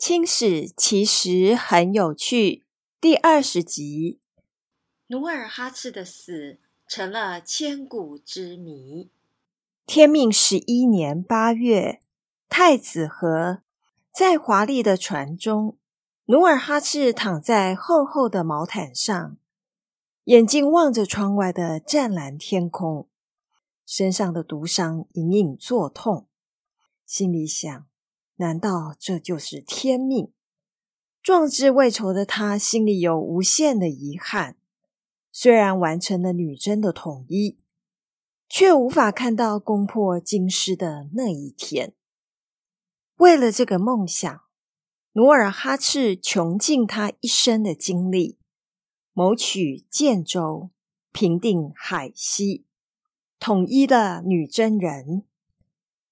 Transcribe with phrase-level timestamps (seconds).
[0.00, 2.64] 清史其实很有趣。
[3.02, 4.18] 第二十集，
[5.08, 9.10] 努尔哈赤的死成了千古之谜。
[9.84, 12.00] 天命十一年八月，
[12.48, 13.60] 太子和，
[14.10, 15.76] 在华丽的船中，
[16.24, 19.36] 努尔哈赤躺在厚厚的毛毯上，
[20.24, 23.06] 眼睛望着窗外的湛蓝天空，
[23.84, 26.26] 身上的毒伤隐隐作痛，
[27.04, 27.89] 心里想。
[28.40, 30.32] 难道这就是天命？
[31.22, 34.56] 壮志未酬的他心里有无限的遗憾。
[35.30, 37.58] 虽然完成了女真的统一，
[38.48, 41.92] 却无法看到攻破京师的那一天。
[43.16, 44.40] 为了这个梦想，
[45.12, 48.38] 努尔哈赤穷尽他一生的精力，
[49.12, 50.70] 谋取建州，
[51.12, 52.64] 平定海西，
[53.38, 55.26] 统一了女真人。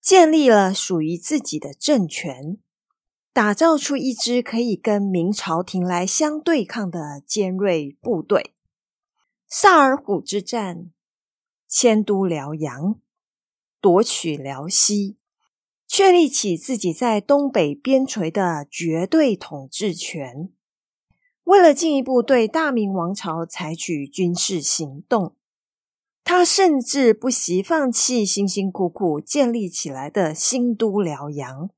[0.09, 2.57] 建立了属于自己的政权，
[3.31, 8.55] 打造出一支可以跟明朝廷来相对抗的尖锐部队。
[9.47, 10.91] 萨尔浒之战，
[11.69, 12.99] 迁都辽阳，
[13.83, 15.19] 夺取辽西，
[15.87, 20.51] 确立起自己在东北边陲的绝对统治权。
[21.45, 25.37] 为了进一步对大明王朝采取军事行动。
[26.25, 31.71] 他甚至不惜放弃辛辛苦苦建立起来的新都辽阳，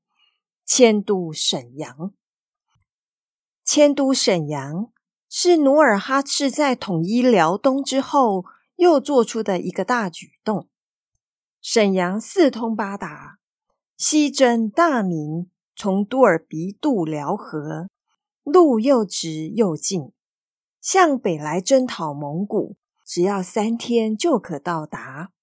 [0.65, 2.13] 迁都沈阳。
[3.63, 4.91] 迁都沈阳
[5.29, 8.43] 是努尔哈赤在统一辽东之后
[8.75, 10.67] 又做出的一个大举动。
[11.61, 13.37] 沈阳四通八达，
[13.95, 17.87] 西征大明，从都尔鼻渡辽河，
[18.43, 20.11] 路又直又近，
[20.81, 22.75] 向北来征讨蒙古。
[23.11, 25.33] 只要三天就可到达，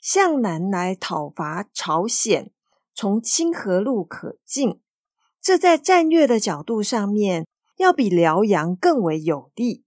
[0.00, 2.52] 向南来讨伐朝鲜，
[2.94, 4.80] 从清河路可进。
[5.40, 7.44] 这在战略的角度上面，
[7.78, 9.84] 要比辽阳更为有利。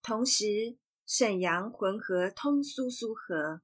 [0.00, 3.60] 同时，沈阳浑河通苏苏河，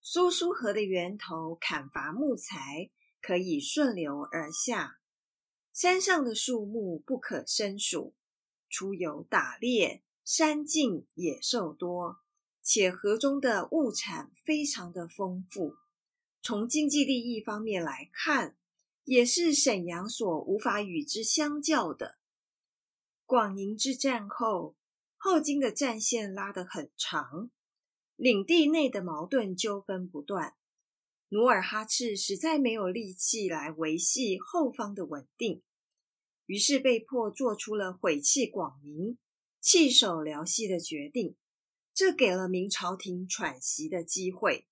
[0.00, 2.90] 苏苏河的源头砍伐木材
[3.22, 4.96] 可以顺流而下，
[5.72, 8.16] 山上的树木不可胜数，
[8.68, 10.02] 出游打猎。
[10.30, 12.18] 山径野兽多，
[12.62, 15.76] 且河中的物产非常的丰富。
[16.42, 18.54] 从经济利益方面来看，
[19.04, 22.18] 也是沈阳所无法与之相较的。
[23.24, 24.76] 广宁之战后，
[25.16, 27.50] 后金的战线拉得很长，
[28.14, 30.56] 领地内的矛盾纠纷不断。
[31.30, 35.62] 努尔哈赤实在没有力气来维系后方的稳定，
[36.44, 39.16] 于是被迫做出了毁弃广宁。
[39.60, 41.36] 弃守辽西的决定，
[41.92, 44.66] 这给了明朝廷喘息的机会。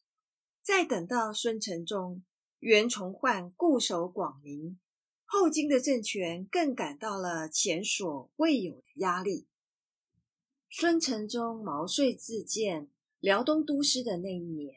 [0.63, 2.25] 再等到孙承宗、
[2.59, 4.79] 袁崇焕固守广宁，
[5.25, 9.47] 后金的政权更感到了前所未有的压力。
[10.69, 12.89] 孙承宗毛遂自荐
[13.21, 14.75] 辽东都师的那一年，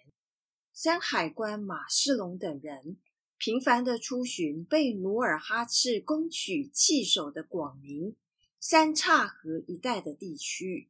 [0.74, 2.98] 山海关马世龙等人
[3.38, 8.16] 频繁地出巡被努尔哈赤攻取弃守的广宁。
[8.62, 10.90] 三岔河一带的地区，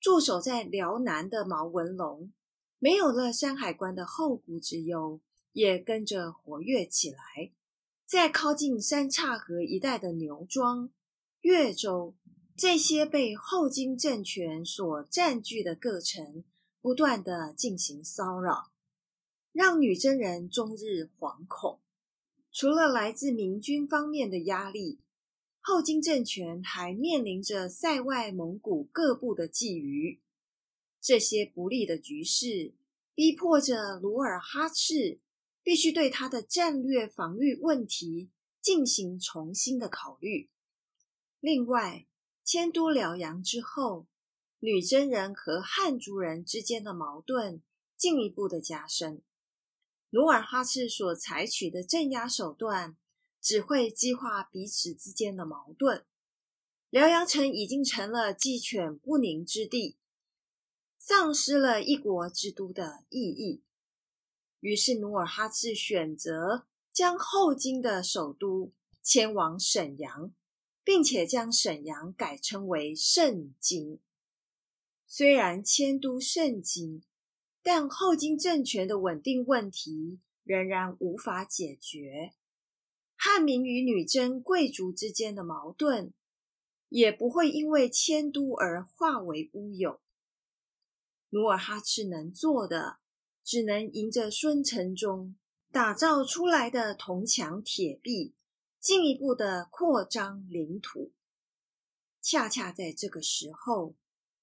[0.00, 2.32] 驻守在辽南的毛文龙，
[2.78, 5.20] 没有了山海关的后顾之忧，
[5.52, 7.52] 也跟着活跃起来。
[8.06, 10.88] 在靠近三岔河一带的牛庄、
[11.42, 12.14] 越州，
[12.56, 16.42] 这些被后金政权所占据的各城，
[16.80, 18.72] 不断地进行骚扰，
[19.52, 21.80] 让女真人终日惶恐。
[22.50, 25.01] 除了来自明军方面的压力。
[25.64, 30.18] 后金政权还面临着塞外蒙古各部的觊觎，
[31.00, 32.74] 这些不利的局势
[33.14, 35.20] 逼迫着努尔哈赤
[35.62, 38.28] 必须对他的战略防御问题
[38.60, 40.50] 进行重新的考虑。
[41.38, 42.08] 另外，
[42.42, 44.08] 迁都辽阳之后，
[44.58, 47.62] 女真人和汉族人之间的矛盾
[47.96, 49.22] 进一步的加深，
[50.10, 52.96] 努尔哈赤所采取的镇压手段。
[53.42, 56.06] 只会激化彼此之间的矛盾。
[56.88, 59.96] 辽阳城已经成了鸡犬不宁之地，
[60.96, 63.64] 丧失了一国之都的意义。
[64.60, 68.72] 于是努尔哈赤选择将后金的首都
[69.02, 70.32] 迁往沈阳，
[70.84, 73.98] 并且将沈阳改称为盛京。
[75.06, 77.02] 虽然迁都盛京，
[77.62, 82.34] 但后金政权的稳定问题仍然无法解决。
[83.24, 86.12] 汉民与女真贵族之间的矛盾，
[86.88, 90.00] 也不会因为迁都而化为乌有。
[91.30, 92.98] 努尔哈赤能做的，
[93.44, 95.36] 只能迎着孙承宗
[95.70, 98.34] 打造出来的铜墙铁壁，
[98.80, 101.12] 进一步的扩张领土。
[102.20, 103.94] 恰恰在这个时候，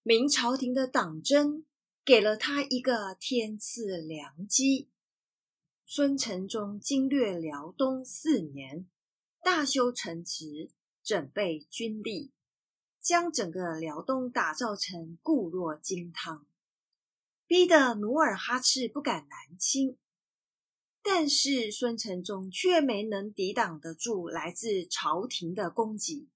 [0.03, 1.65] 明朝廷的党争
[2.05, 4.87] 给了他一个天赐良机。
[5.91, 8.87] 孙承宗经略辽东四年，
[9.41, 10.69] 大修城池，
[11.03, 12.31] 准备军力，
[13.01, 16.45] 将整个辽东打造成固若金汤，
[17.47, 19.97] 逼得努尔哈赤不敢南侵。
[21.01, 26.29] 但是孙承宗却没能抵挡得住来自朝廷的攻击。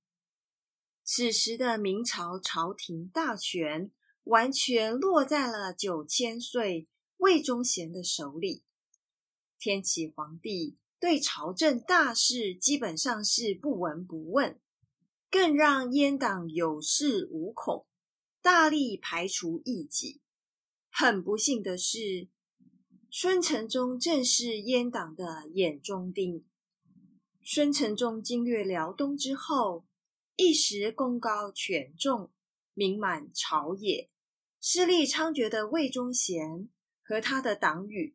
[1.04, 3.92] 此时的明朝朝廷大权
[4.24, 8.64] 完全落在了九千岁魏忠贤的手里。
[9.64, 14.60] 天启皇帝对朝政大事基本上是不闻不问，
[15.32, 17.86] 更让阉党有恃无恐，
[18.42, 20.20] 大力排除异己。
[20.92, 22.28] 很不幸的是，
[23.10, 26.44] 孙承宗正是阉党的眼中钉。
[27.42, 29.86] 孙承宗经略辽东之后，
[30.36, 32.34] 一时功高权重，
[32.74, 34.10] 名满朝野，
[34.60, 36.68] 势力猖獗的魏忠贤
[37.02, 38.14] 和他的党羽，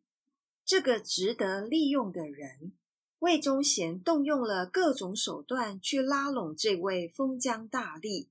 [0.69, 2.73] 这个值得利用的人，
[3.17, 8.27] 魏忠贤动用了各种手段去拉拢这位封疆大吏。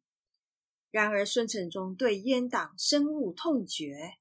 [0.92, 4.18] 然而孙承宗对阉党深恶痛绝，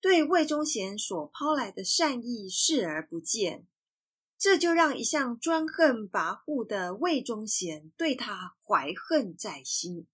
[0.00, 3.66] 对魏忠贤所抛来的善意视而不见。
[4.38, 10.06] 这就让一向专横跋扈的魏忠贤对他怀恨在心。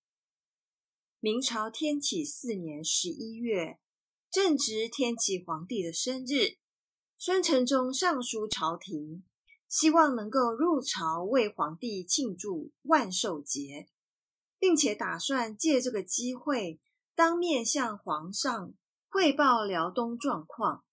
[1.21, 3.79] 明朝天启四年十一月，
[4.33, 6.57] 正值天启皇帝的生日，
[7.19, 9.25] 孙承宗上书朝廷，
[9.69, 13.89] 希望能够入朝为皇帝庆祝万寿节，
[14.59, 16.79] 并且打算借这个机会
[17.15, 18.75] 当面向皇上
[19.09, 20.85] 汇报辽东状况。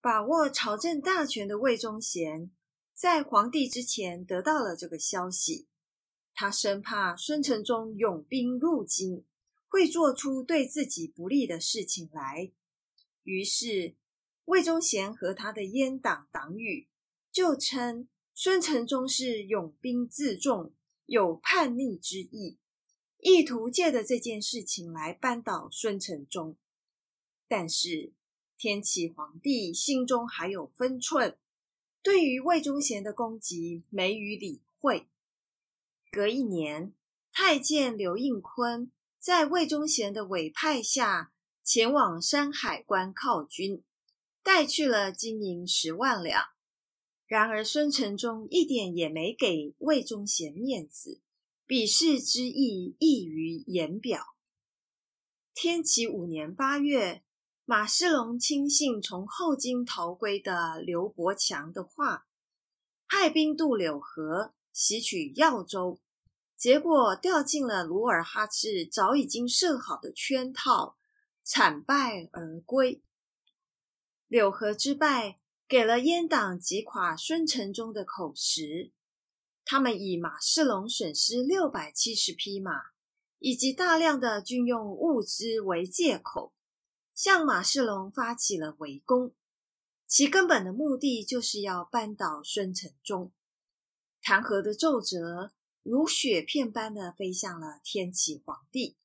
[0.00, 2.50] 把握朝政大权的魏忠贤，
[2.94, 5.68] 在皇帝之前得到了这个消息，
[6.32, 9.26] 他生怕孙承宗拥兵入京，
[9.68, 12.52] 会做出对自己不利的事情来。
[13.22, 13.96] 于是，
[14.46, 16.88] 魏忠贤和他的阉党党羽
[17.30, 20.72] 就称孙承宗是拥兵自重，
[21.04, 22.58] 有叛逆之意，
[23.18, 26.56] 意图借着这件事情来扳倒孙承宗。
[27.48, 28.12] 但是，
[28.56, 31.36] 天启皇帝心中还有分寸，
[32.02, 35.08] 对于魏忠贤的攻击没予理会。
[36.10, 36.94] 隔一年，
[37.32, 41.32] 太监刘应坤在魏忠贤的委派下，
[41.64, 43.82] 前往山海关犒军，
[44.46, 46.44] 带去了金银十万两。
[47.26, 51.20] 然而孙承宗一点也没给魏忠贤面子，
[51.66, 54.22] 鄙视之意溢于言表。
[55.52, 57.24] 天启五年八月。
[57.68, 62.28] 马士龙亲信从后金逃归的刘伯强的话，
[63.08, 65.98] 派兵渡柳河，袭取耀州，
[66.56, 70.96] 结果掉进了努尔哈赤早已经设好的圈套，
[71.42, 73.02] 惨败而归。
[74.28, 75.38] 柳河之败，
[75.68, 78.92] 给了阉党击垮孙承宗的口实。
[79.64, 82.72] 他们以马士龙损失六百七十匹马，
[83.38, 86.52] 以及大量的军用物资为借口。
[87.14, 89.32] 向马士龙发起了围攻，
[90.06, 93.32] 其根本的目的就是要扳倒孙承宗。
[94.20, 95.52] 弹劾的奏折
[95.82, 98.96] 如雪片般的飞向了天启皇帝。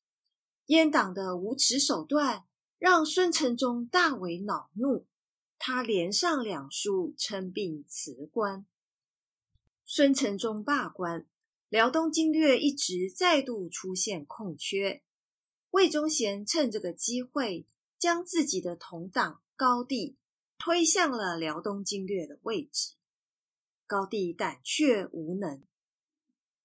[0.68, 2.46] 阉党的无耻手段
[2.78, 5.06] 让孙承宗大为恼怒，
[5.64, 8.66] 他连上两书称病辞官。
[9.86, 11.28] 孙承宗罢官，
[11.70, 15.04] 辽东经略一职再度出现空缺。
[15.70, 17.68] 魏忠贤趁这个机会。
[18.02, 20.18] 将自己的同党高帝
[20.58, 22.96] 推向了辽东经略的位置。
[23.86, 25.62] 高帝胆怯无能，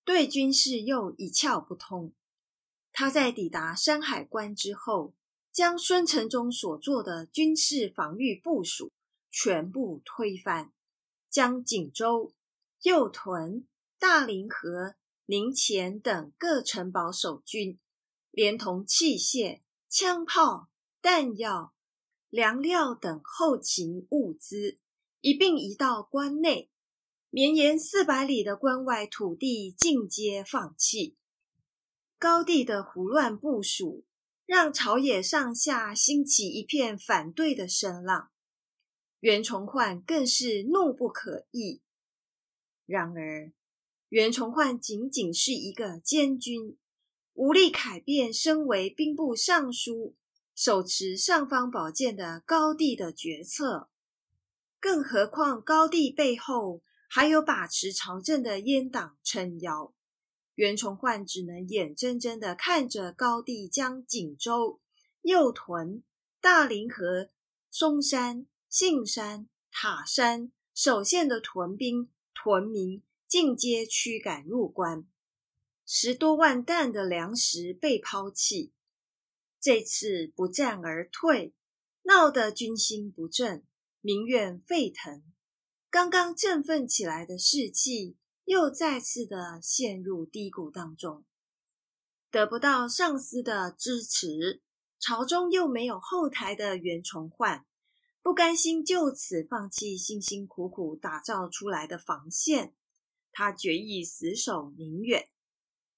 [0.02, 2.14] 对军事又一窍不通。
[2.90, 5.12] 他在抵达山海关之后，
[5.56, 8.92] 将孙承宗所做的军事防御部署
[9.30, 10.70] 全部推翻，
[11.30, 12.34] 将锦州、
[12.82, 13.66] 右屯、
[13.98, 17.78] 大凌河、宁前等各城堡守军，
[18.30, 20.68] 连同器械、枪炮。
[21.00, 21.72] 弹药、
[22.30, 24.76] 粮料等后勤物资
[25.20, 26.68] 一并移到关内，
[27.30, 31.16] 绵延四百里的关外土地尽皆放弃。
[32.18, 34.04] 高地的胡乱部署，
[34.46, 38.30] 让朝野上下兴起一片反对的声浪。
[39.20, 41.80] 袁崇焕更是怒不可遏。
[42.86, 43.52] 然而，
[44.08, 46.78] 袁崇焕仅仅是一个监军，
[47.34, 50.14] 无力改变身为兵部尚书。
[50.54, 53.90] 手持尚方宝剑的高帝的决策，
[54.80, 59.92] 更何况高帝背后还有把持朝政的阉党撑腰，
[60.56, 64.80] 袁崇焕只能眼睁睁地看着高帝将锦州、
[65.20, 66.02] 右屯、
[66.40, 67.30] 大凌河、
[67.70, 75.06] 嵩山、信山、塔山守县的屯兵、屯民尽皆驱赶入关，
[75.84, 78.72] 十多万担的粮食被抛弃。
[79.60, 81.52] 这次不战而退，
[82.04, 83.62] 闹得军心不振，
[84.00, 85.22] 民怨沸腾。
[85.90, 91.24] 刚刚振奋起来的士气，又再次的陷入低谷当中。
[92.30, 94.62] 得不到上司的支持，
[94.98, 97.66] 朝中又没有后台的袁崇焕，
[98.22, 102.74] 不甘心就此放弃辛辛苦苦打造出来的防线，
[103.32, 105.28] 他决意死守宁远。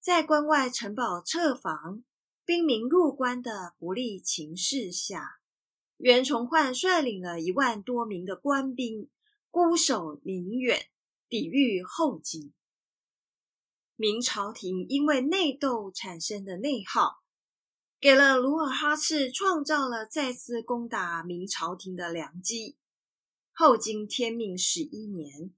[0.00, 2.02] 在关外城堡设防、
[2.44, 5.38] 兵民入关的不利情势下，
[5.98, 9.10] 袁崇焕率领了一万多名的官兵。
[9.50, 10.88] 孤守宁远，
[11.28, 12.52] 抵御后金。
[13.96, 17.22] 明朝廷因为内斗产生的内耗，
[18.00, 22.76] 给了努尔哈赤创造了再次攻打明朝廷的良机。
[23.52, 25.52] 后经天命十一年，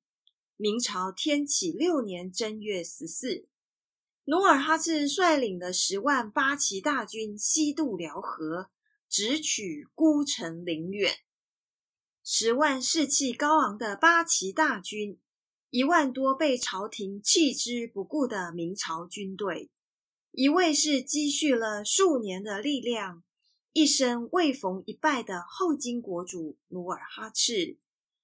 [0.57, 3.47] 明朝天启六年正月十四，
[4.25, 8.71] 努尔哈赤率领的十万八旗大军西渡辽河，
[9.07, 11.15] 直取孤城宁远。
[12.25, 15.21] 十万士气高昂的八旗大军，
[15.71, 19.71] 一万多被朝廷弃之不顾的明朝军队，
[20.33, 23.23] 一位是积蓄了数年的力量，
[23.73, 27.79] 一生未逢一败的后金国主努尔哈赤，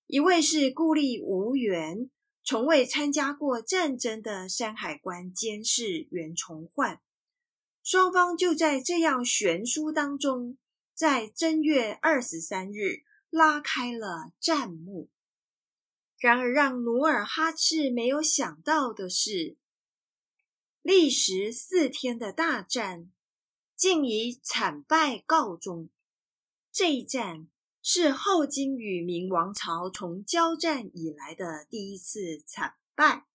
[0.07, 2.11] 一位是孤立无援、
[2.43, 7.01] 从未参加过战争的山海关监视袁崇焕，
[7.83, 10.59] 双方就在这样悬殊当中，
[10.93, 13.07] 在正月二十三日。
[13.29, 15.11] 拉开了战幕。
[16.19, 19.57] 然而，让努尔哈赤没有想到的是，
[20.81, 23.11] 历时四天的大战
[23.75, 25.91] 竟以惨败告终。
[26.73, 27.49] 这一战
[27.83, 33.27] 是后金与明王朝从交战以来的第一次惨败，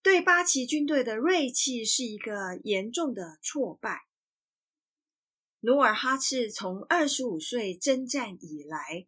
[0.00, 4.06] 对八旗军队的锐气是一个严重的挫败。
[5.60, 9.06] 努尔哈赤从二十五岁征战以来，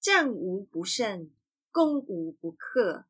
[0.00, 1.30] 战无不胜，
[1.72, 3.06] 攻无不克，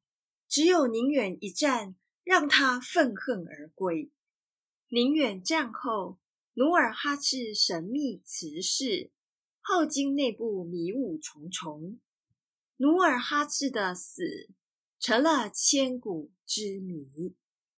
[0.49, 4.12] 只有宁远一战让他愤恨而归。
[4.88, 6.19] 宁远战后，
[6.54, 9.11] 努尔哈赤神秘辞世，
[9.61, 11.99] 后金内部迷雾重重，
[12.76, 14.49] 努尔哈赤的死
[15.00, 17.35] 成了千古之谜。